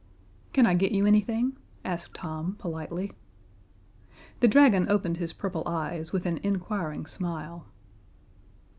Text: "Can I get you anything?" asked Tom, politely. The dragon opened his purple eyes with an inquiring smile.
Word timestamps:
"Can 0.51 0.65
I 0.65 0.73
get 0.73 0.93
you 0.93 1.05
anything?" 1.05 1.57
asked 1.85 2.15
Tom, 2.15 2.55
politely. 2.57 3.11
The 4.39 4.47
dragon 4.47 4.89
opened 4.89 5.17
his 5.17 5.31
purple 5.31 5.61
eyes 5.67 6.11
with 6.11 6.25
an 6.25 6.39
inquiring 6.41 7.05
smile. 7.05 7.67